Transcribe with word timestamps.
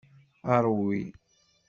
Rwi. 0.63 0.99